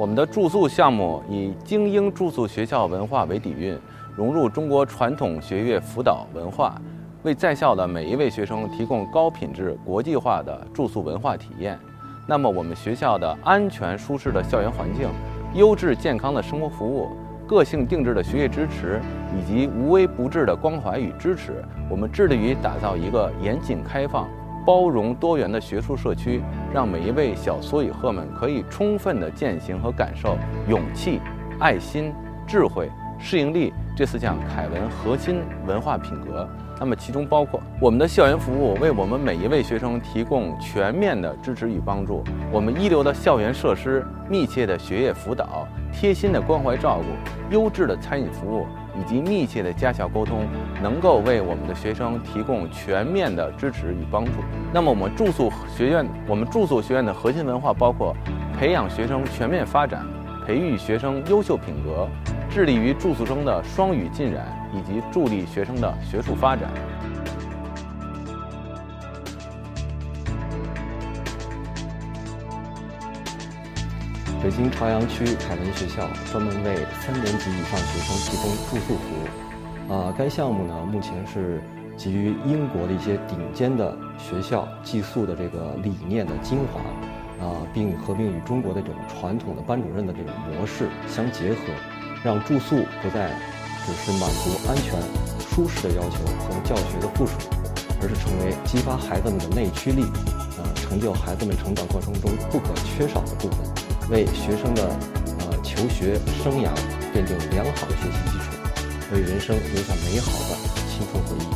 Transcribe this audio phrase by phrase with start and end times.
[0.00, 3.78] 我们的住宿项目以精英住宿学校文化为底蕴，
[4.16, 6.80] 融入中国传统学业辅导文化，
[7.22, 11.78] 为在校的每一位学生提供高品质、国际化的住宿文化体验。
[12.26, 15.06] 那么，我们学校的安全舒适的校园环境、
[15.52, 17.10] 优质健康的生活服务、
[17.46, 19.02] 个性定制的学业支持，
[19.38, 24.26] 以及无微不至的关怀与支持，我们致力于打造一个严谨开放。
[24.66, 30.36] 包容多元的学术社区，让每一位小梭与鹤们可以充分的践行和感受
[30.68, 31.20] 勇气、
[31.58, 32.12] 爱心、
[32.46, 36.48] 智慧、适应力这四项凯文核心文化品格。
[36.78, 48.66] 那么，其中包括我们的校园服务，为我们每一位学生提供全面的支持与帮助；我们一流的校园设施、密切的学业辅导、贴心的关怀照顾、优质的餐饮服务。
[48.98, 50.46] 以及密切的家校沟通，
[50.82, 54.32] 能够为我们的学生提供全面的支持与帮助。
[54.72, 58.14] 那么，我们住宿学院，我们住宿学院的核心文化包括
[58.58, 60.04] 培养学生全面发展，
[60.44, 62.08] 培育学生优秀品格，
[62.52, 66.68] 致力于住宿生的双语浸染，以及助力学生的学术发展。
[74.42, 79.92] 北京朝阳区凯文学校专门为三年级以上学生提供住宿服务。
[79.92, 81.62] 啊，该项目呢，目前是
[81.96, 91.56] 基于英国的一些顶尖的学校寄宿的这个理念的精华，啊，并合并与中国的这种传统的班主任的这种模式相结合，
[92.22, 93.30] 让住宿不再
[93.86, 95.00] 只是满足安全、
[95.48, 97.32] 舒适的要求和教学的附属，
[98.02, 103.58] 而是成为激发孩子们的内驱力，啊，成就孩子们成长过程中不可缺少的部分。
[104.10, 104.82] 为学生的
[105.38, 106.68] 呃求学生涯
[107.14, 108.52] 奠定良好的学习基础，
[109.14, 110.56] 为人生留下美好的
[110.90, 111.46] 青春回忆。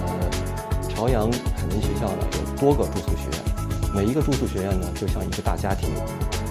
[0.00, 5.90] 呃，朝阳凯文学校呢有多个住宿学院，每一个住宿学院呢就像一个大家庭，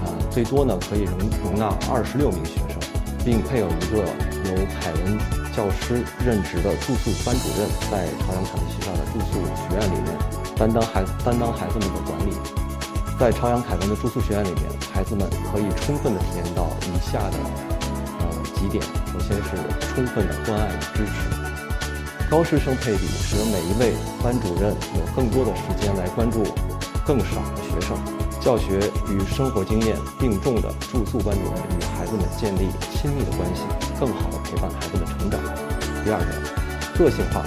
[0.04, 2.78] 啊，最多呢可以容容纳二十六名学生，
[3.26, 5.18] 并配有一个由凯文
[5.52, 10.16] 教师任职的住宿班主任，在朝阳凯文学校的住宿学院里面
[10.56, 12.32] 担当孩担当孩子们的管理。
[13.18, 17.38] 在朝阳凯文的住宿学院里面，孩子们可以充分的体验到以下的
[18.20, 18.28] 呃
[18.60, 19.58] 几点：首先是
[19.96, 26.44] 充分的关爱与支持，高师生配比使得每一位班主任有更多的时间来关注
[27.04, 27.98] 更少的学生，
[28.46, 28.78] 教学
[29.10, 33.64] 与生活经验并重的住宿班主任与孩子们建立亲密的关系，
[34.00, 35.42] 更好的陪伴孩子们成长。
[36.04, 37.42] 第二个，个性化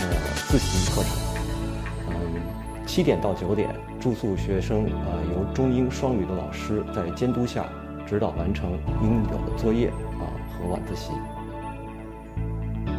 [0.00, 0.06] 呃
[0.48, 1.12] 自习课程。
[2.08, 2.40] 嗯
[2.86, 7.68] 七点到九点，住宿学生呃由中英双语的老师在监督下
[8.06, 8.72] 指导完成
[9.02, 11.10] 应有的作业啊和晚自习。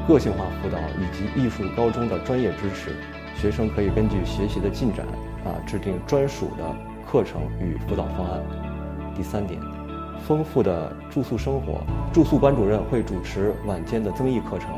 [0.07, 2.95] 个性化辅导以及艺术高中的专业支持，
[3.35, 5.03] 学生可以根据学习的进展
[5.43, 8.41] 啊制定专属的课程与辅导方案。
[9.13, 9.59] 第三点，
[10.25, 11.81] 丰富的住宿生活，
[12.13, 14.75] 住宿班主任会主持晚间的增益课程，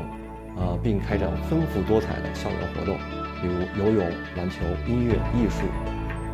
[0.60, 2.96] 啊并开展丰富多彩的校园活动。
[3.40, 4.04] 比如游泳、
[4.36, 5.62] 篮球、音乐、艺术，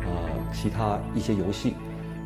[0.05, 1.75] 呃，其他一些游戏，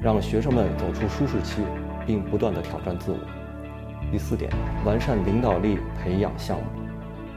[0.01, 1.61] 让学生们走出舒适区，
[2.05, 3.17] 并不断的挑战自我。
[4.09, 4.49] 第四点，
[4.85, 6.63] 完善领导力培养项目。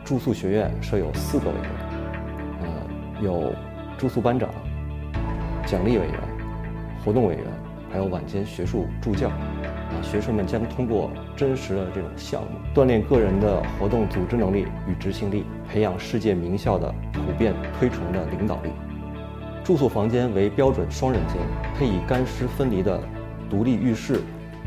[0.04, 1.70] 住宿学院设有四个委员，
[2.62, 3.52] 呃，有
[3.96, 4.48] 住宿班长、
[5.66, 6.20] 奖励委员、
[7.04, 7.44] 活动委员，
[7.90, 9.28] 还有晚间学术助教。
[9.28, 18.70] 啊，学生们将通过真实的这种项目，锻炼个人的活动组织能力与执行力，培养世界名校的普遍推崇的领导力。
[19.64, 21.36] 住宿房间为标准双人间，
[21.78, 23.00] 配以干湿分离的
[23.50, 24.22] 独立浴室、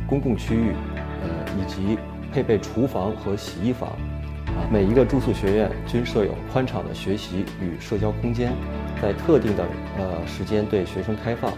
[0.07, 0.73] 公共区域，
[1.21, 1.97] 呃，以及
[2.31, 3.89] 配备厨房和洗衣房。
[3.89, 8.51] 啊，每一个住宿学院均设有宽敞的学习与社交空间，
[9.01, 9.63] 在特定的
[9.97, 11.53] 呃时间对学生开放。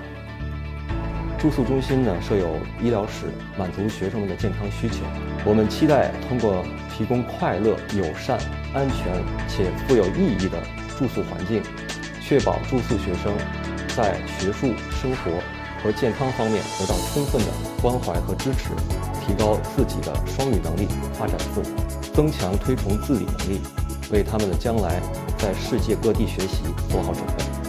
[1.43, 3.25] 住宿中心呢设有医疗室，
[3.59, 5.03] 满足学生们的健康需求。
[5.43, 6.63] 我们期待通过
[6.95, 8.39] 提供快乐、友善、
[8.73, 10.57] 安全且富有意义的
[10.97, 11.61] 住宿环境，
[12.21, 13.35] 确保住宿学生
[13.93, 15.31] 在学术、生活
[15.83, 17.51] 和健康方面得到充分的
[17.81, 18.69] 关怀和支持，
[19.27, 23.59] 提高自己的双语能力，发展自我，增强推崇自理能力，
[24.13, 25.01] 为他们的将来
[25.37, 27.62] 在世界各地学习做好准备。